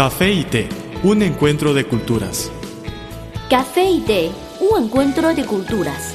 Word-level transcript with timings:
Café 0.00 0.32
y 0.32 0.44
té, 0.44 0.66
un 1.02 1.20
encuentro 1.20 1.74
de 1.74 1.84
culturas. 1.84 2.50
Café 3.50 3.84
y 3.84 4.00
té, 4.00 4.30
un 4.58 4.84
encuentro 4.84 5.34
de 5.34 5.44
culturas. 5.44 6.14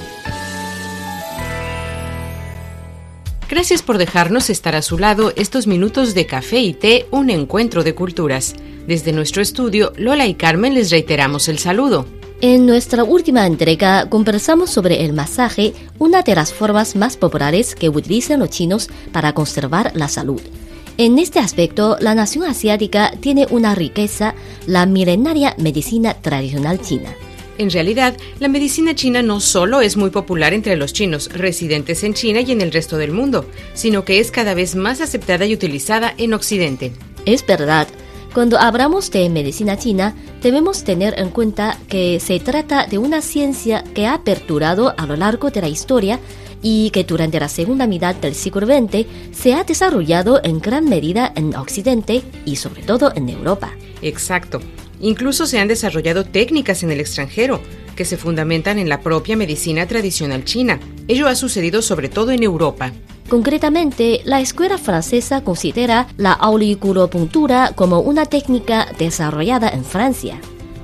Gracias 3.47 3.83
por 3.83 3.99
dejarnos 3.99 4.49
estar 4.49 4.75
a 4.75 4.81
su 4.81 4.97
lado 4.97 5.33
estos 5.35 5.67
minutos 5.67 6.15
de 6.15 6.25
café 6.25 6.61
y 6.61 6.73
té, 6.73 7.05
un 7.11 7.29
encuentro 7.29 7.83
de 7.83 7.93
culturas. 7.93 8.55
Desde 8.87 9.11
nuestro 9.11 9.43
estudio, 9.43 9.93
Lola 9.97 10.25
y 10.25 10.33
Carmen 10.33 10.73
les 10.73 10.89
reiteramos 10.89 11.47
el 11.47 11.59
saludo. 11.59 12.07
En 12.41 12.65
nuestra 12.65 13.03
última 13.03 13.45
entrega 13.45 14.09
conversamos 14.09 14.71
sobre 14.71 15.05
el 15.05 15.13
masaje, 15.13 15.75
una 15.99 16.23
de 16.23 16.33
las 16.33 16.53
formas 16.53 16.95
más 16.95 17.17
populares 17.17 17.75
que 17.75 17.89
utilizan 17.89 18.39
los 18.39 18.49
chinos 18.49 18.89
para 19.11 19.33
conservar 19.33 19.91
la 19.93 20.07
salud. 20.07 20.41
En 20.97 21.19
este 21.19 21.39
aspecto, 21.39 21.97
la 21.99 22.15
nación 22.15 22.45
asiática 22.45 23.11
tiene 23.19 23.47
una 23.49 23.75
riqueza, 23.75 24.33
la 24.65 24.85
milenaria 24.85 25.53
medicina 25.57 26.13
tradicional 26.13 26.79
china. 26.79 27.13
En 27.57 27.69
realidad, 27.69 28.15
la 28.39 28.47
medicina 28.47 28.95
china 28.95 29.21
no 29.21 29.41
solo 29.41 29.81
es 29.81 29.97
muy 29.97 30.09
popular 30.09 30.53
entre 30.53 30.77
los 30.77 30.93
chinos 30.93 31.29
residentes 31.33 32.05
en 32.05 32.13
China 32.13 32.39
y 32.39 32.51
en 32.53 32.61
el 32.61 32.71
resto 32.71 32.97
del 32.97 33.11
mundo, 33.11 33.45
sino 33.73 34.05
que 34.05 34.21
es 34.21 34.31
cada 34.31 34.53
vez 34.53 34.75
más 34.75 35.01
aceptada 35.01 35.45
y 35.45 35.53
utilizada 35.53 36.13
en 36.17 36.33
Occidente. 36.33 36.93
Es 37.25 37.45
verdad, 37.45 37.89
cuando 38.33 38.57
hablamos 38.57 39.11
de 39.11 39.29
medicina 39.29 39.77
china, 39.77 40.15
debemos 40.41 40.85
tener 40.85 41.17
en 41.17 41.29
cuenta 41.29 41.77
que 41.89 42.21
se 42.21 42.39
trata 42.39 42.85
de 42.85 42.97
una 42.97 43.21
ciencia 43.21 43.83
que 43.93 44.07
ha 44.07 44.23
perdurado 44.23 44.93
a 44.97 45.05
lo 45.05 45.17
largo 45.17 45.51
de 45.51 45.61
la 45.61 45.67
historia 45.67 46.19
y 46.67 46.89
que 46.89 47.03
durante 47.03 47.39
la 47.39 47.47
segunda 47.47 47.85
mitad 47.85 48.15
del 48.15 48.33
siglo 48.33 48.65
XX 48.65 49.05
se 49.31 49.53
ha 49.53 49.63
desarrollado 49.63 50.41
en 50.43 50.59
gran 50.59 50.89
medida 50.89 51.31
en 51.35 51.55
Occidente 51.55 52.23
y 52.43 52.55
sobre 52.55 52.81
todo 52.81 53.13
en 53.15 53.29
Europa. 53.29 53.69
Exacto. 54.01 54.59
Incluso 54.99 55.45
se 55.45 55.59
han 55.59 55.67
desarrollado 55.67 56.25
técnicas 56.25 56.81
en 56.81 56.89
el 56.89 56.99
extranjero 56.99 57.61
que 57.95 58.03
se 58.03 58.17
fundamentan 58.17 58.79
en 58.79 58.89
la 58.89 59.01
propia 59.01 59.37
medicina 59.37 59.85
tradicional 59.85 60.43
china. 60.43 60.79
Ello 61.07 61.27
ha 61.27 61.35
sucedido 61.35 61.83
sobre 61.83 62.09
todo 62.09 62.31
en 62.31 62.41
Europa. 62.41 62.91
Concretamente, 63.29 64.21
la 64.25 64.41
escuela 64.41 64.79
francesa 64.79 65.43
considera 65.43 66.07
la 66.17 66.33
auriculopuntura 66.33 67.73
como 67.75 67.99
una 67.99 68.25
técnica 68.25 68.87
desarrollada 68.97 69.69
en 69.69 69.85
Francia. 69.85 70.41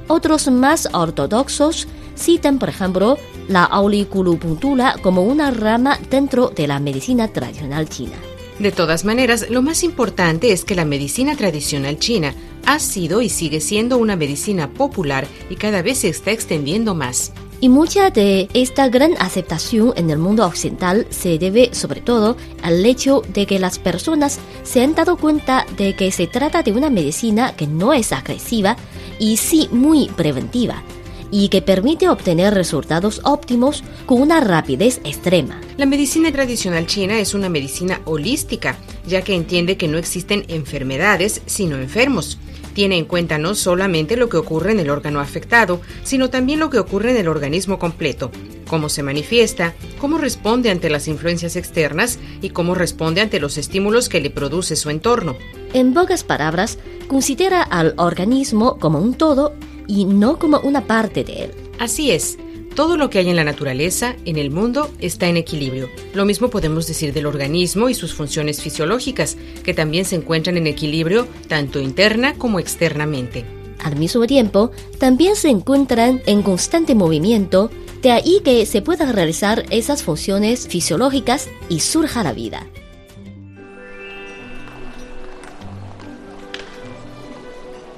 Otros 0.07 0.47
más 0.51 0.89
ortodoxos 0.93 1.87
citan, 2.15 2.59
por 2.59 2.69
ejemplo, 2.69 3.17
la 3.51 3.65
auriculopuntura 3.65 4.95
como 5.01 5.23
una 5.23 5.51
rama 5.51 5.99
dentro 6.09 6.49
de 6.49 6.67
la 6.67 6.79
medicina 6.79 7.27
tradicional 7.27 7.89
china. 7.89 8.15
De 8.59 8.71
todas 8.71 9.05
maneras, 9.05 9.47
lo 9.49 9.61
más 9.61 9.83
importante 9.83 10.51
es 10.51 10.63
que 10.63 10.75
la 10.75 10.85
medicina 10.85 11.35
tradicional 11.35 11.97
china 11.97 12.35
ha 12.65 12.79
sido 12.79 13.21
y 13.21 13.29
sigue 13.29 13.59
siendo 13.59 13.97
una 13.97 14.15
medicina 14.15 14.69
popular 14.69 15.27
y 15.49 15.55
cada 15.55 15.81
vez 15.81 15.99
se 15.99 16.09
está 16.09 16.31
extendiendo 16.31 16.93
más. 16.93 17.33
Y 17.59 17.69
mucha 17.69 18.09
de 18.09 18.49
esta 18.53 18.87
gran 18.87 19.13
aceptación 19.19 19.93
en 19.95 20.09
el 20.09 20.17
mundo 20.17 20.45
occidental 20.45 21.05
se 21.09 21.37
debe 21.37 21.73
sobre 21.73 22.01
todo 22.01 22.37
al 22.63 22.85
hecho 22.85 23.21
de 23.33 23.45
que 23.45 23.59
las 23.59 23.79
personas 23.79 24.39
se 24.63 24.83
han 24.83 24.95
dado 24.95 25.17
cuenta 25.17 25.65
de 25.77 25.95
que 25.95 26.11
se 26.11 26.27
trata 26.27 26.63
de 26.63 26.71
una 26.71 26.89
medicina 26.89 27.55
que 27.55 27.67
no 27.67 27.93
es 27.93 28.13
agresiva 28.13 28.77
y 29.19 29.37
sí 29.37 29.69
muy 29.71 30.07
preventiva 30.09 30.83
y 31.31 31.49
que 31.49 31.61
permite 31.61 32.09
obtener 32.09 32.53
resultados 32.53 33.21
óptimos 33.23 33.83
con 34.05 34.21
una 34.21 34.41
rapidez 34.41 34.99
extrema. 35.03 35.59
La 35.77 35.85
medicina 35.85 36.31
tradicional 36.31 36.85
china 36.85 37.19
es 37.19 37.33
una 37.33 37.49
medicina 37.49 38.01
holística, 38.05 38.77
ya 39.07 39.21
que 39.21 39.33
entiende 39.33 39.77
que 39.77 39.87
no 39.87 39.97
existen 39.97 40.45
enfermedades, 40.49 41.41
sino 41.45 41.77
enfermos. 41.77 42.37
Tiene 42.73 42.97
en 42.97 43.05
cuenta 43.05 43.37
no 43.37 43.55
solamente 43.55 44.15
lo 44.15 44.29
que 44.29 44.37
ocurre 44.37 44.71
en 44.71 44.79
el 44.79 44.89
órgano 44.89 45.19
afectado, 45.19 45.81
sino 46.03 46.29
también 46.29 46.59
lo 46.59 46.69
que 46.69 46.79
ocurre 46.79 47.11
en 47.11 47.17
el 47.17 47.27
organismo 47.27 47.79
completo, 47.79 48.31
cómo 48.67 48.87
se 48.87 49.03
manifiesta, 49.03 49.73
cómo 49.99 50.17
responde 50.17 50.69
ante 50.69 50.89
las 50.89 51.07
influencias 51.09 51.57
externas 51.57 52.19
y 52.41 52.51
cómo 52.51 52.75
responde 52.75 53.21
ante 53.21 53.41
los 53.41 53.57
estímulos 53.57 54.07
que 54.07 54.21
le 54.21 54.29
produce 54.29 54.77
su 54.77 54.89
entorno. 54.89 55.35
En 55.73 55.93
pocas 55.93 56.23
palabras, 56.23 56.77
considera 57.07 57.61
al 57.61 57.93
organismo 57.97 58.77
como 58.77 58.99
un 58.99 59.15
todo 59.15 59.53
y 59.91 60.05
no 60.05 60.39
como 60.39 60.59
una 60.61 60.87
parte 60.87 61.25
de 61.25 61.43
él. 61.43 61.51
Así 61.77 62.11
es. 62.11 62.37
Todo 62.75 62.95
lo 62.95 63.09
que 63.09 63.19
hay 63.19 63.29
en 63.29 63.35
la 63.35 63.43
naturaleza, 63.43 64.15
en 64.23 64.37
el 64.37 64.49
mundo, 64.49 64.89
está 64.99 65.27
en 65.27 65.35
equilibrio. 65.35 65.89
Lo 66.13 66.23
mismo 66.23 66.49
podemos 66.49 66.87
decir 66.87 67.11
del 67.11 67.25
organismo 67.25 67.89
y 67.89 67.93
sus 67.93 68.13
funciones 68.13 68.61
fisiológicas, 68.61 69.35
que 69.63 69.73
también 69.73 70.05
se 70.05 70.15
encuentran 70.15 70.55
en 70.55 70.67
equilibrio 70.67 71.27
tanto 71.49 71.81
interna 71.81 72.35
como 72.35 72.59
externamente. 72.59 73.43
Al 73.83 73.97
mismo 73.97 74.25
tiempo, 74.25 74.71
también 74.97 75.35
se 75.35 75.49
encuentran 75.49 76.21
en 76.25 76.43
constante 76.43 76.95
movimiento, 76.95 77.69
de 78.01 78.11
ahí 78.11 78.39
que 78.45 78.65
se 78.65 78.81
puedan 78.81 79.11
realizar 79.11 79.65
esas 79.71 80.03
funciones 80.03 80.69
fisiológicas 80.69 81.49
y 81.67 81.81
surja 81.81 82.23
la 82.23 82.31
vida. 82.31 82.67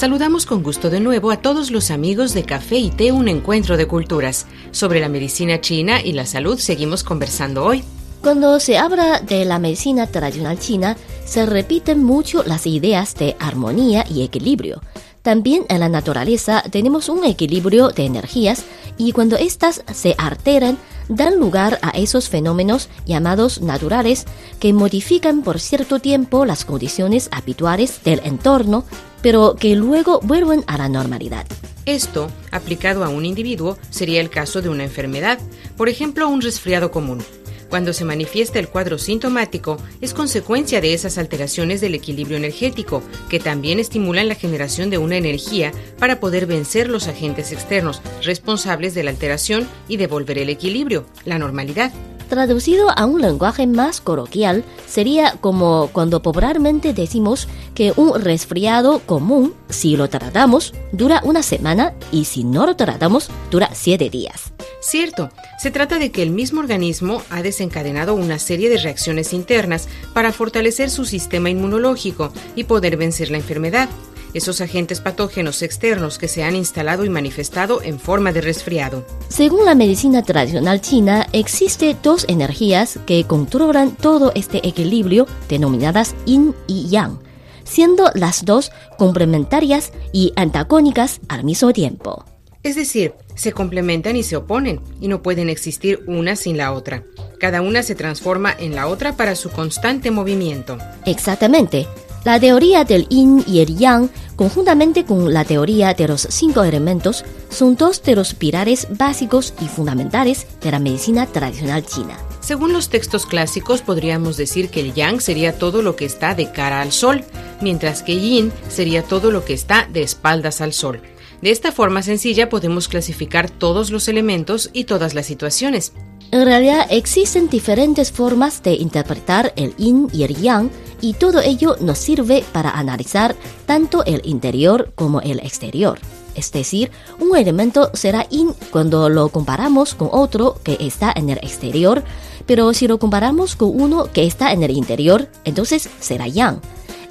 Saludamos 0.00 0.46
con 0.46 0.62
gusto 0.62 0.88
de 0.88 0.98
nuevo 0.98 1.30
a 1.30 1.42
todos 1.42 1.70
los 1.70 1.90
amigos 1.90 2.32
de 2.32 2.44
Café 2.44 2.78
y 2.78 2.90
Té, 2.90 3.12
un 3.12 3.28
encuentro 3.28 3.76
de 3.76 3.86
culturas. 3.86 4.46
Sobre 4.70 4.98
la 4.98 5.10
medicina 5.10 5.60
china 5.60 6.00
y 6.02 6.12
la 6.12 6.24
salud 6.24 6.58
seguimos 6.58 7.04
conversando 7.04 7.66
hoy. 7.66 7.84
Cuando 8.22 8.58
se 8.60 8.78
habla 8.78 9.20
de 9.20 9.44
la 9.44 9.58
medicina 9.58 10.06
tradicional 10.06 10.58
china, 10.58 10.96
se 11.26 11.44
repiten 11.44 12.02
mucho 12.02 12.42
las 12.44 12.66
ideas 12.66 13.14
de 13.14 13.36
armonía 13.38 14.06
y 14.08 14.22
equilibrio. 14.22 14.80
También 15.20 15.66
en 15.68 15.80
la 15.80 15.90
naturaleza 15.90 16.64
tenemos 16.70 17.10
un 17.10 17.24
equilibrio 17.24 17.90
de 17.90 18.06
energías 18.06 18.64
y 19.00 19.12
cuando 19.12 19.36
éstas 19.36 19.82
se 19.94 20.14
alteran, 20.18 20.76
dan 21.08 21.38
lugar 21.38 21.78
a 21.80 21.90
esos 21.90 22.28
fenómenos 22.28 22.90
llamados 23.06 23.62
naturales 23.62 24.26
que 24.58 24.74
modifican 24.74 25.42
por 25.42 25.58
cierto 25.58 26.00
tiempo 26.00 26.44
las 26.44 26.66
condiciones 26.66 27.28
habituales 27.32 28.04
del 28.04 28.20
entorno, 28.24 28.84
pero 29.22 29.56
que 29.58 29.74
luego 29.74 30.20
vuelven 30.22 30.64
a 30.66 30.76
la 30.76 30.90
normalidad. 30.90 31.46
Esto, 31.86 32.30
aplicado 32.50 33.02
a 33.02 33.08
un 33.08 33.24
individuo, 33.24 33.78
sería 33.88 34.20
el 34.20 34.28
caso 34.28 34.60
de 34.60 34.68
una 34.68 34.84
enfermedad, 34.84 35.38
por 35.78 35.88
ejemplo 35.88 36.28
un 36.28 36.42
resfriado 36.42 36.90
común. 36.90 37.24
Cuando 37.70 37.92
se 37.92 38.04
manifiesta 38.04 38.58
el 38.58 38.68
cuadro 38.68 38.98
sintomático, 38.98 39.78
es 40.00 40.12
consecuencia 40.12 40.80
de 40.80 40.92
esas 40.92 41.18
alteraciones 41.18 41.80
del 41.80 41.94
equilibrio 41.94 42.36
energético, 42.36 43.00
que 43.28 43.38
también 43.38 43.78
estimulan 43.78 44.28
la 44.28 44.34
generación 44.34 44.90
de 44.90 44.98
una 44.98 45.16
energía 45.16 45.72
para 45.98 46.18
poder 46.18 46.46
vencer 46.46 46.90
los 46.90 47.06
agentes 47.06 47.52
externos 47.52 48.02
responsables 48.24 48.94
de 48.94 49.04
la 49.04 49.10
alteración 49.10 49.68
y 49.86 49.98
devolver 49.98 50.38
el 50.38 50.48
equilibrio, 50.48 51.06
la 51.24 51.38
normalidad. 51.38 51.92
Traducido 52.28 52.90
a 52.90 53.06
un 53.06 53.20
lenguaje 53.20 53.66
más 53.68 54.00
coloquial, 54.00 54.64
sería 54.88 55.36
como 55.40 55.90
cuando 55.92 56.22
popularmente 56.22 56.92
decimos 56.92 57.48
que 57.74 57.92
un 57.96 58.20
resfriado 58.20 59.00
común, 59.00 59.54
si 59.68 59.96
lo 59.96 60.08
tratamos, 60.08 60.72
dura 60.92 61.20
una 61.24 61.42
semana 61.42 61.94
y 62.10 62.24
si 62.24 62.42
no 62.42 62.66
lo 62.66 62.74
tratamos, 62.74 63.30
dura 63.50 63.70
siete 63.74 64.10
días. 64.10 64.52
Cierto, 64.80 65.30
se 65.58 65.70
trata 65.70 65.98
de 65.98 66.10
que 66.10 66.22
el 66.22 66.30
mismo 66.30 66.60
organismo 66.60 67.22
ha 67.30 67.42
desencadenado 67.42 68.14
una 68.14 68.38
serie 68.38 68.70
de 68.70 68.78
reacciones 68.78 69.32
internas 69.32 69.88
para 70.14 70.32
fortalecer 70.32 70.90
su 70.90 71.04
sistema 71.04 71.50
inmunológico 71.50 72.32
y 72.56 72.64
poder 72.64 72.96
vencer 72.96 73.30
la 73.30 73.36
enfermedad 73.38 73.88
esos 74.34 74.60
agentes 74.60 75.00
patógenos 75.00 75.62
externos 75.62 76.18
que 76.18 76.28
se 76.28 76.44
han 76.44 76.56
instalado 76.56 77.04
y 77.04 77.08
manifestado 77.08 77.82
en 77.82 77.98
forma 77.98 78.32
de 78.32 78.40
resfriado. 78.40 79.04
Según 79.28 79.64
la 79.64 79.74
medicina 79.74 80.22
tradicional 80.22 80.80
china, 80.80 81.26
existe 81.32 81.96
dos 82.02 82.24
energías 82.28 82.98
que 83.06 83.24
controlan 83.24 83.96
todo 83.96 84.32
este 84.34 84.66
equilibrio 84.66 85.26
denominadas 85.48 86.14
yin 86.26 86.54
y 86.66 86.88
yang, 86.88 87.18
siendo 87.64 88.10
las 88.14 88.44
dos 88.44 88.70
complementarias 88.98 89.92
y 90.12 90.32
antagónicas 90.36 91.20
al 91.28 91.44
mismo 91.44 91.72
tiempo. 91.72 92.24
Es 92.62 92.76
decir, 92.76 93.14
se 93.34 93.52
complementan 93.52 94.16
y 94.16 94.22
se 94.22 94.36
oponen, 94.36 94.80
y 95.00 95.08
no 95.08 95.22
pueden 95.22 95.48
existir 95.48 96.04
una 96.06 96.36
sin 96.36 96.58
la 96.58 96.72
otra. 96.72 97.04
Cada 97.38 97.62
una 97.62 97.82
se 97.82 97.94
transforma 97.94 98.54
en 98.58 98.74
la 98.74 98.86
otra 98.86 99.16
para 99.16 99.34
su 99.34 99.48
constante 99.48 100.10
movimiento. 100.10 100.76
Exactamente. 101.06 101.86
La 102.22 102.38
teoría 102.38 102.84
del 102.84 103.08
yin 103.08 103.42
y 103.46 103.60
el 103.60 103.78
yang, 103.78 104.10
conjuntamente 104.36 105.06
con 105.06 105.32
la 105.32 105.46
teoría 105.46 105.94
de 105.94 106.06
los 106.06 106.20
cinco 106.28 106.62
elementos, 106.62 107.24
son 107.48 107.76
dos 107.76 108.02
de 108.02 108.14
los 108.14 108.34
pilares 108.34 108.88
básicos 108.90 109.54
y 109.62 109.68
fundamentales 109.68 110.46
de 110.60 110.70
la 110.70 110.78
medicina 110.80 111.24
tradicional 111.24 111.86
china. 111.86 112.18
Según 112.40 112.74
los 112.74 112.90
textos 112.90 113.24
clásicos, 113.24 113.80
podríamos 113.80 114.36
decir 114.36 114.68
que 114.68 114.80
el 114.80 114.92
yang 114.92 115.22
sería 115.22 115.56
todo 115.58 115.80
lo 115.80 115.96
que 115.96 116.04
está 116.04 116.34
de 116.34 116.52
cara 116.52 116.82
al 116.82 116.92
sol, 116.92 117.24
mientras 117.62 118.02
que 118.02 118.20
yin 118.20 118.52
sería 118.68 119.02
todo 119.02 119.30
lo 119.30 119.46
que 119.46 119.54
está 119.54 119.88
de 119.90 120.02
espaldas 120.02 120.60
al 120.60 120.74
sol. 120.74 121.00
De 121.42 121.50
esta 121.50 121.72
forma 121.72 122.02
sencilla 122.02 122.48
podemos 122.48 122.88
clasificar 122.88 123.50
todos 123.50 123.90
los 123.90 124.08
elementos 124.08 124.70
y 124.72 124.84
todas 124.84 125.14
las 125.14 125.26
situaciones. 125.26 125.92
En 126.32 126.44
realidad 126.44 126.86
existen 126.90 127.48
diferentes 127.48 128.12
formas 128.12 128.62
de 128.62 128.74
interpretar 128.74 129.52
el 129.56 129.74
yin 129.76 130.08
y 130.12 130.22
el 130.22 130.36
yang 130.36 130.70
y 131.00 131.14
todo 131.14 131.40
ello 131.40 131.76
nos 131.80 131.98
sirve 131.98 132.44
para 132.52 132.70
analizar 132.70 133.34
tanto 133.66 134.04
el 134.04 134.20
interior 134.24 134.92
como 134.94 135.20
el 135.22 135.40
exterior. 135.40 135.98
Es 136.36 136.52
decir, 136.52 136.92
un 137.18 137.36
elemento 137.36 137.90
será 137.94 138.28
yin 138.28 138.54
cuando 138.70 139.08
lo 139.08 139.30
comparamos 139.30 139.94
con 139.94 140.08
otro 140.12 140.60
que 140.62 140.76
está 140.78 141.12
en 141.16 141.30
el 141.30 141.38
exterior, 141.38 142.04
pero 142.46 142.72
si 142.74 142.86
lo 142.86 142.98
comparamos 142.98 143.56
con 143.56 143.70
uno 143.74 144.04
que 144.12 144.24
está 144.24 144.52
en 144.52 144.62
el 144.62 144.70
interior, 144.70 145.28
entonces 145.44 145.88
será 145.98 146.28
yang 146.28 146.60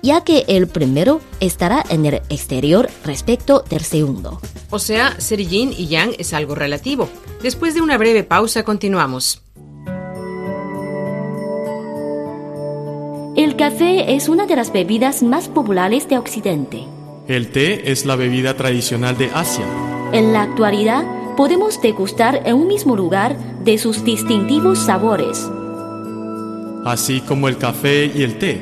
ya 0.02 0.24
que 0.24 0.46
el 0.48 0.68
primero 0.68 1.22
estará 1.40 1.84
en 1.90 2.06
el 2.06 2.16
exterior 2.30 2.90
respecto 3.04 3.64
del 3.70 3.82
segundo. 3.82 4.40
O 4.70 4.80
sea, 4.80 5.20
ser 5.20 5.40
yin 5.40 5.74
y 5.76 5.88
yang 5.88 6.14
es 6.18 6.34
algo 6.34 6.56
relativo. 6.56 7.10
Después 7.42 7.74
de 7.74 7.82
una 7.82 7.98
breve 7.98 8.24
pausa 8.24 8.64
continuamos. 8.64 9.42
El 13.36 13.56
café 13.56 14.16
es 14.16 14.28
una 14.28 14.46
de 14.46 14.56
las 14.56 14.74
bebidas 14.74 15.24
más 15.24 15.48
populares 15.48 16.10
de 16.10 16.18
Occidente. 16.18 16.84
El 17.28 17.52
té 17.52 17.92
es 17.92 18.06
la 18.06 18.16
bebida 18.16 18.58
tradicional 18.58 19.18
de 19.18 19.30
Asia. 19.34 19.66
En 20.12 20.34
la 20.34 20.42
actualidad, 20.42 21.06
podemos 21.38 21.82
degustar 21.82 22.42
en 22.46 22.56
un 22.56 22.68
mismo 22.68 22.98
lugar 22.98 23.38
de 23.64 23.78
sus 23.78 24.04
distintivos 24.04 24.80
sabores. 24.80 25.50
Así 26.84 27.22
como 27.22 27.48
el 27.48 27.58
café 27.58 28.12
y 28.14 28.24
el 28.24 28.40
té, 28.40 28.62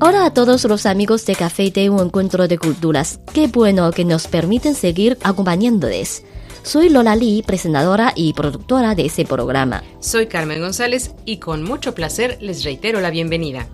Hola 0.00 0.26
a 0.26 0.32
todos 0.32 0.64
los 0.64 0.86
amigos 0.86 1.26
de 1.26 1.34
Café 1.34 1.72
de 1.72 1.90
un 1.90 1.98
encuentro 2.00 2.46
de 2.46 2.58
culturas. 2.58 3.18
Qué 3.32 3.48
bueno 3.48 3.90
que 3.90 4.04
nos 4.04 4.28
permiten 4.28 4.76
seguir 4.76 5.18
acompañándoles. 5.24 6.22
Soy 6.62 6.90
Lola 6.90 7.16
Lee, 7.16 7.42
presentadora 7.44 8.12
y 8.14 8.32
productora 8.34 8.94
de 8.94 9.06
ese 9.06 9.24
programa. 9.24 9.82
Soy 9.98 10.28
Carmen 10.28 10.60
González 10.60 11.10
y 11.24 11.38
con 11.38 11.64
mucho 11.64 11.96
placer 11.96 12.38
les 12.40 12.62
reitero 12.62 13.00
la 13.00 13.10
bienvenida. 13.10 13.66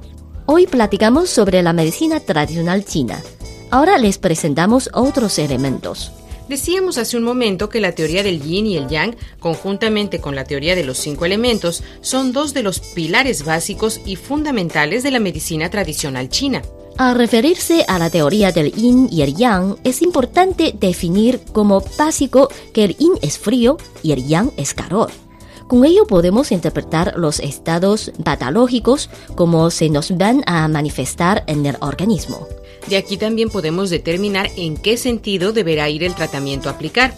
Hoy 0.46 0.66
platicamos 0.66 1.28
sobre 1.28 1.62
la 1.62 1.74
medicina 1.74 2.18
tradicional 2.20 2.86
china. 2.86 3.20
Ahora 3.70 3.98
les 3.98 4.16
presentamos 4.16 4.88
otros 4.94 5.38
elementos. 5.38 6.12
Decíamos 6.50 6.98
hace 6.98 7.16
un 7.16 7.22
momento 7.22 7.68
que 7.68 7.80
la 7.80 7.92
teoría 7.92 8.24
del 8.24 8.42
yin 8.42 8.66
y 8.66 8.76
el 8.76 8.88
yang, 8.88 9.14
conjuntamente 9.38 10.20
con 10.20 10.34
la 10.34 10.42
teoría 10.42 10.74
de 10.74 10.82
los 10.82 10.98
cinco 10.98 11.24
elementos, 11.24 11.84
son 12.00 12.32
dos 12.32 12.54
de 12.54 12.64
los 12.64 12.80
pilares 12.80 13.44
básicos 13.44 14.00
y 14.04 14.16
fundamentales 14.16 15.04
de 15.04 15.12
la 15.12 15.20
medicina 15.20 15.70
tradicional 15.70 16.28
china. 16.28 16.62
Al 16.98 17.14
referirse 17.14 17.84
a 17.86 18.00
la 18.00 18.10
teoría 18.10 18.50
del 18.50 18.72
yin 18.72 19.06
y 19.12 19.22
el 19.22 19.36
yang, 19.36 19.76
es 19.84 20.02
importante 20.02 20.74
definir 20.76 21.38
como 21.52 21.84
básico 21.96 22.48
que 22.74 22.82
el 22.82 22.96
yin 22.96 23.12
es 23.22 23.38
frío 23.38 23.76
y 24.02 24.10
el 24.10 24.26
yang 24.26 24.50
es 24.56 24.74
calor. 24.74 25.12
Con 25.68 25.84
ello 25.84 26.04
podemos 26.04 26.50
interpretar 26.50 27.14
los 27.16 27.38
estados 27.38 28.10
patológicos 28.24 29.08
como 29.36 29.70
se 29.70 29.88
nos 29.88 30.18
van 30.18 30.42
a 30.46 30.66
manifestar 30.66 31.44
en 31.46 31.64
el 31.64 31.76
organismo. 31.80 32.48
De 32.88 32.96
aquí 32.96 33.16
también 33.16 33.50
podemos 33.50 33.90
determinar 33.90 34.50
en 34.56 34.76
qué 34.76 34.96
sentido 34.96 35.52
deberá 35.52 35.88
ir 35.88 36.04
el 36.04 36.14
tratamiento 36.14 36.68
a 36.68 36.72
aplicar. 36.72 37.14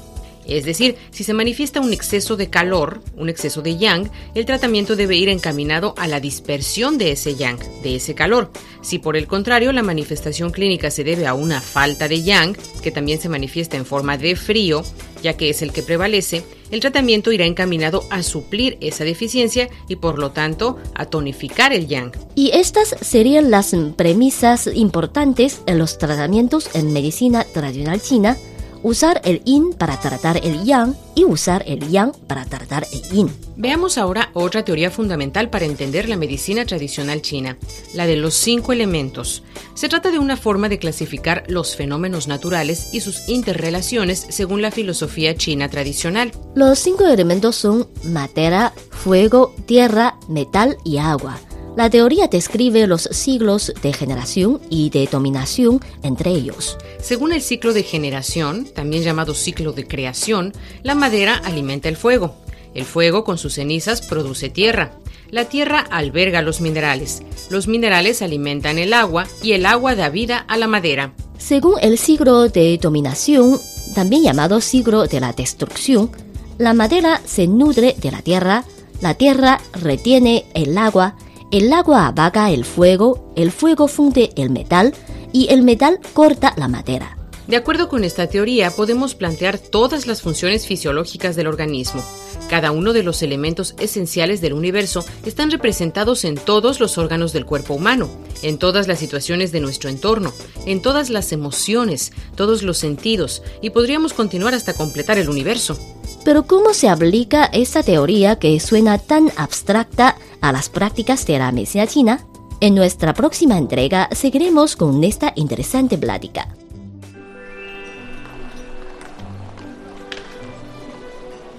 Es 0.46 0.64
decir, 0.64 0.96
si 1.12 1.22
se 1.22 1.34
manifiesta 1.34 1.80
un 1.80 1.92
exceso 1.92 2.36
de 2.36 2.50
calor, 2.50 3.00
un 3.16 3.28
exceso 3.28 3.62
de 3.62 3.76
yang, 3.76 4.10
el 4.34 4.44
tratamiento 4.44 4.96
debe 4.96 5.16
ir 5.16 5.28
encaminado 5.28 5.94
a 5.96 6.08
la 6.08 6.18
dispersión 6.18 6.98
de 6.98 7.12
ese 7.12 7.36
yang, 7.36 7.58
de 7.82 7.96
ese 7.96 8.14
calor. 8.14 8.50
Si 8.82 8.98
por 8.98 9.16
el 9.16 9.28
contrario 9.28 9.72
la 9.72 9.84
manifestación 9.84 10.50
clínica 10.50 10.90
se 10.90 11.04
debe 11.04 11.26
a 11.26 11.34
una 11.34 11.60
falta 11.60 12.08
de 12.08 12.22
yang, 12.22 12.56
que 12.82 12.90
también 12.90 13.20
se 13.20 13.28
manifiesta 13.28 13.76
en 13.76 13.86
forma 13.86 14.18
de 14.18 14.34
frío, 14.34 14.82
ya 15.22 15.36
que 15.36 15.48
es 15.48 15.62
el 15.62 15.72
que 15.72 15.84
prevalece, 15.84 16.42
el 16.72 16.80
tratamiento 16.80 17.30
irá 17.30 17.44
encaminado 17.44 18.02
a 18.10 18.24
suplir 18.24 18.78
esa 18.80 19.04
deficiencia 19.04 19.68
y 19.86 19.96
por 19.96 20.18
lo 20.18 20.32
tanto 20.32 20.78
a 20.94 21.06
tonificar 21.06 21.72
el 21.72 21.86
yang. 21.86 22.10
Y 22.34 22.50
estas 22.54 22.96
serían 23.00 23.52
las 23.52 23.76
premisas 23.94 24.68
importantes 24.74 25.62
en 25.66 25.78
los 25.78 25.98
tratamientos 25.98 26.74
en 26.74 26.92
medicina 26.92 27.44
tradicional 27.44 28.00
china 28.00 28.36
usar 28.82 29.20
el 29.24 29.42
yin 29.44 29.72
para 29.72 30.00
tratar 30.00 30.38
el 30.42 30.64
yang 30.64 30.94
y 31.14 31.24
usar 31.24 31.64
el 31.66 31.90
yang 31.90 32.12
para 32.26 32.44
tratar 32.44 32.86
el 32.92 33.02
yin. 33.10 33.30
Veamos 33.56 33.98
ahora 33.98 34.30
otra 34.34 34.64
teoría 34.64 34.90
fundamental 34.90 35.50
para 35.50 35.64
entender 35.64 36.08
la 36.08 36.16
medicina 36.16 36.64
tradicional 36.64 37.22
china, 37.22 37.58
la 37.94 38.06
de 38.06 38.16
los 38.16 38.34
cinco 38.34 38.72
elementos. 38.72 39.42
Se 39.74 39.88
trata 39.88 40.10
de 40.10 40.18
una 40.18 40.36
forma 40.36 40.68
de 40.68 40.78
clasificar 40.78 41.44
los 41.48 41.76
fenómenos 41.76 42.28
naturales 42.28 42.88
y 42.92 43.00
sus 43.00 43.28
interrelaciones 43.28 44.26
según 44.30 44.62
la 44.62 44.70
filosofía 44.70 45.36
china 45.36 45.68
tradicional. 45.68 46.32
Los 46.54 46.78
cinco 46.78 47.06
elementos 47.06 47.56
son 47.56 47.88
materia, 48.04 48.72
fuego, 48.90 49.54
tierra, 49.66 50.16
metal 50.28 50.76
y 50.84 50.98
agua. 50.98 51.38
La 51.74 51.88
teoría 51.88 52.26
describe 52.26 52.86
los 52.86 53.08
siglos 53.12 53.72
de 53.82 53.94
generación 53.94 54.60
y 54.68 54.90
de 54.90 55.08
dominación 55.10 55.80
entre 56.02 56.30
ellos. 56.30 56.76
Según 57.00 57.32
el 57.32 57.40
ciclo 57.40 57.72
de 57.72 57.82
generación, 57.82 58.66
también 58.66 59.02
llamado 59.02 59.32
ciclo 59.32 59.72
de 59.72 59.86
creación, 59.86 60.52
la 60.82 60.94
madera 60.94 61.40
alimenta 61.42 61.88
el 61.88 61.96
fuego. 61.96 62.34
El 62.74 62.84
fuego 62.84 63.24
con 63.24 63.38
sus 63.38 63.54
cenizas 63.54 64.02
produce 64.02 64.50
tierra. 64.50 64.92
La 65.30 65.46
tierra 65.46 65.80
alberga 65.80 66.42
los 66.42 66.60
minerales. 66.60 67.22
Los 67.48 67.68
minerales 67.68 68.20
alimentan 68.20 68.76
el 68.78 68.92
agua 68.92 69.26
y 69.42 69.52
el 69.52 69.64
agua 69.64 69.94
da 69.94 70.10
vida 70.10 70.44
a 70.48 70.58
la 70.58 70.66
madera. 70.66 71.14
Según 71.38 71.76
el 71.80 71.96
siglo 71.96 72.50
de 72.50 72.76
dominación, 72.76 73.58
también 73.94 74.24
llamado 74.24 74.60
siglo 74.60 75.06
de 75.06 75.20
la 75.20 75.32
destrucción, 75.32 76.10
la 76.58 76.74
madera 76.74 77.22
se 77.24 77.46
nutre 77.46 77.96
de 77.98 78.10
la 78.10 78.20
tierra, 78.20 78.64
la 79.00 79.14
tierra 79.14 79.58
retiene 79.72 80.44
el 80.52 80.76
agua 80.76 81.16
el 81.52 81.70
agua 81.74 82.06
apaga 82.06 82.50
el 82.50 82.64
fuego, 82.64 83.30
el 83.36 83.52
fuego 83.52 83.86
funde 83.86 84.32
el 84.36 84.48
metal 84.48 84.94
y 85.34 85.48
el 85.50 85.62
metal 85.62 86.00
corta 86.14 86.54
la 86.56 86.66
madera. 86.66 87.18
De 87.46 87.56
acuerdo 87.56 87.90
con 87.90 88.04
esta 88.04 88.26
teoría, 88.26 88.70
podemos 88.70 89.14
plantear 89.14 89.58
todas 89.58 90.06
las 90.06 90.22
funciones 90.22 90.66
fisiológicas 90.66 91.36
del 91.36 91.48
organismo. 91.48 92.02
Cada 92.48 92.70
uno 92.70 92.94
de 92.94 93.02
los 93.02 93.22
elementos 93.22 93.74
esenciales 93.78 94.40
del 94.40 94.54
universo 94.54 95.04
están 95.26 95.50
representados 95.50 96.24
en 96.24 96.36
todos 96.36 96.80
los 96.80 96.96
órganos 96.96 97.34
del 97.34 97.44
cuerpo 97.44 97.74
humano, 97.74 98.08
en 98.42 98.56
todas 98.56 98.88
las 98.88 98.98
situaciones 98.98 99.52
de 99.52 99.60
nuestro 99.60 99.90
entorno, 99.90 100.32
en 100.64 100.80
todas 100.80 101.10
las 101.10 101.32
emociones, 101.32 102.12
todos 102.34 102.62
los 102.62 102.78
sentidos, 102.78 103.42
y 103.60 103.70
podríamos 103.70 104.14
continuar 104.14 104.54
hasta 104.54 104.72
completar 104.72 105.18
el 105.18 105.28
universo. 105.28 105.76
Pero 106.24 106.46
¿cómo 106.46 106.72
se 106.72 106.88
aplica 106.88 107.44
esta 107.46 107.82
teoría 107.82 108.36
que 108.36 108.58
suena 108.60 108.98
tan 108.98 109.30
abstracta 109.36 110.16
a 110.40 110.52
las 110.52 110.68
prácticas 110.68 111.26
de 111.26 111.38
la 111.38 111.50
medicina 111.52 111.86
china? 111.86 112.20
En 112.60 112.74
nuestra 112.76 113.12
próxima 113.12 113.58
entrega 113.58 114.08
seguiremos 114.12 114.76
con 114.76 115.02
esta 115.02 115.32
interesante 115.34 115.98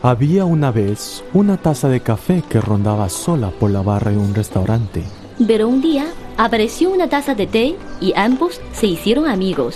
plática.。。。。。。。。。。。。。。。。。。。。。。。。。。。。。。。。。。。。。。。。。。。。。。。。。。。。。。。。。。。。。。。。。。。。。。。。。。。。。。。。。。。。。。。。。。。。。。。。。。。。。。。。。。。。。。。。。。。。。。。。。Había 0.04 0.44
una 0.44 0.70
vez 0.70 1.24
una 1.34 1.56
taza 1.56 1.88
de 1.88 2.02
café 2.02 2.44
que 2.50 2.60
rondaba 2.60 3.08
sola 3.08 3.52
por 3.52 3.72
la 3.72 3.82
barra 3.82 4.12
de 4.12 4.18
un 4.18 4.36
restaurante. 4.36 5.02
Pero 5.48 5.70
un 5.70 5.82
día 5.82 6.08
apareció 6.36 6.90
una 6.90 7.08
taza 7.08 7.36
de 7.36 7.48
té 7.48 7.78
y 8.02 8.12
ambos 8.18 8.60
se 8.74 8.88
hicieron 8.88 9.28
amigos. 9.28 9.76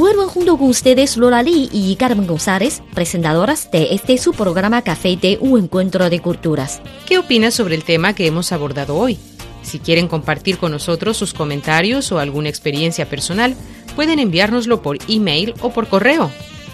Vuelvo 0.00 0.28
junto 0.28 0.56
con 0.56 0.70
ustedes 0.70 1.18
Lola 1.18 1.42
Lee 1.42 1.68
y 1.70 1.94
Carmen 1.96 2.26
González, 2.26 2.82
presentadoras 2.94 3.70
de 3.70 3.88
este 3.92 4.16
su 4.16 4.32
programa 4.32 4.80
Café 4.80 5.18
de 5.20 5.36
Un 5.42 5.64
Encuentro 5.64 6.08
de 6.08 6.20
Culturas. 6.20 6.80
¿Qué 7.04 7.18
opinas 7.18 7.52
sobre 7.52 7.74
el 7.74 7.84
tema 7.84 8.14
que 8.14 8.26
hemos 8.26 8.50
abordado 8.50 8.96
hoy? 8.96 9.18
Si 9.60 9.78
quieren 9.78 10.08
compartir 10.08 10.56
con 10.56 10.72
nosotros 10.72 11.18
sus 11.18 11.34
comentarios 11.34 12.10
o 12.12 12.18
alguna 12.18 12.48
experiencia 12.48 13.10
personal, 13.10 13.54
pueden 13.94 14.20
enviárnoslo 14.20 14.80
por 14.80 14.96
email 15.06 15.52
o 15.60 15.68
por 15.68 15.86
correo. 15.86 16.30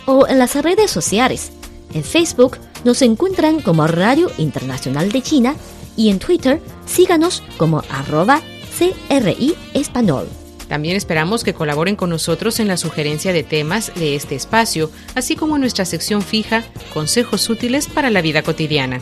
O 0.07 0.29
en 0.29 0.39
las 0.39 0.55
redes 0.55 0.93
sociales. 0.93 1.51
En 1.95 2.05
Facebook 2.05 2.59
nos 2.85 3.03
encuentran 3.03 3.61
como 3.61 3.89
Radio 3.89 4.31
Internacional 4.39 5.11
de 5.11 5.23
China 5.23 5.57
y 5.97 6.11
en 6.11 6.21
Twitter 6.21 6.61
síganos 6.87 7.43
como 7.57 7.83
arroba 7.91 8.41
CRI 8.79 9.57
Español. 9.75 10.29
También 10.69 10.97
esperamos 10.97 11.45
que 11.45 11.55
colaboren 11.55 11.97
con 11.97 12.11
nosotros 12.11 12.61
en 12.61 12.69
la 12.69 12.77
sugerencia 12.77 13.33
de 13.33 13.43
temas 13.43 13.93
de 13.95 14.17
este 14.17 14.35
espacio, 14.35 14.91
así 15.15 15.37
como 15.37 15.55
en 15.57 15.61
nuestra 15.61 15.85
sección 15.85 16.23
fija 16.23 16.65
Consejos 16.93 17.49
útiles 17.49 17.87
para 17.87 18.11
la 18.11 18.21
vida 18.21 18.43
cotidiana. 18.43 19.01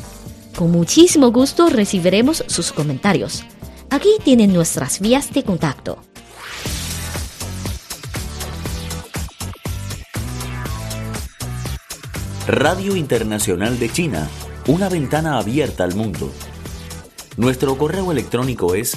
Con 0.57 0.71
muchísimo 0.71 1.33
gusto 1.33 1.69
recibiremos 1.69 2.45
sus 2.47 2.73
comentarios. 2.73 3.45
Aquí 3.91 4.11
tienen 4.25 4.53
nuestras 4.53 5.01
vías 5.01 5.33
de 5.33 5.43
contacto. 5.43 5.99
Radio 12.47 12.95
Internacional 12.95 13.79
de 13.79 13.91
China, 13.91 14.29
una 14.67 14.91
ventana 14.91 15.39
abierta 15.39 15.85
al 15.85 15.95
mundo. 15.95 16.31
Nuestro 17.39 17.79
correo 17.79 18.13
electrónico 18.13 18.75
es 18.75 18.97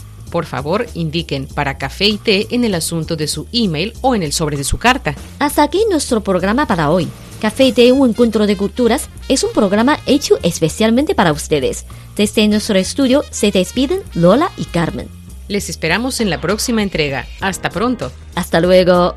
Por 0.31 0.45
favor, 0.45 0.87
indiquen 0.93 1.45
para 1.45 1.77
café 1.77 2.07
y 2.07 2.17
té 2.17 2.47
en 2.51 2.63
el 2.63 2.73
asunto 2.73 3.15
de 3.15 3.27
su 3.27 3.47
email 3.51 3.93
o 4.01 4.15
en 4.15 4.23
el 4.23 4.31
sobre 4.31 4.57
de 4.57 4.63
su 4.63 4.77
carta. 4.77 5.13
Hasta 5.39 5.61
aquí 5.61 5.83
nuestro 5.89 6.21
programa 6.21 6.65
para 6.65 6.89
hoy. 6.89 7.07
Café 7.41 7.65
y 7.65 7.71
té, 7.73 7.91
un 7.91 8.09
encuentro 8.09 8.47
de 8.47 8.55
culturas, 8.55 9.09
es 9.27 9.43
un 9.43 9.51
programa 9.51 9.99
hecho 10.05 10.39
especialmente 10.41 11.15
para 11.15 11.33
ustedes. 11.33 11.85
Desde 12.15 12.47
nuestro 12.47 12.77
estudio 12.77 13.23
se 13.29 13.51
despiden 13.51 14.01
Lola 14.13 14.51
y 14.57 14.65
Carmen. 14.65 15.09
Les 15.47 15.69
esperamos 15.69 16.21
en 16.21 16.29
la 16.29 16.39
próxima 16.39 16.81
entrega. 16.81 17.27
Hasta 17.41 17.69
pronto. 17.69 18.11
Hasta 18.35 18.61
luego. 18.61 19.15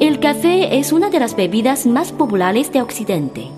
El 0.00 0.18
café 0.18 0.78
es 0.78 0.92
una 0.92 1.10
de 1.10 1.20
las 1.20 1.36
bebidas 1.36 1.86
más 1.86 2.10
populares 2.10 2.72
de 2.72 2.82
Occidente. 2.82 3.57